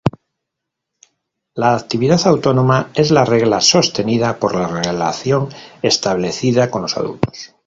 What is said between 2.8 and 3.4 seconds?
es la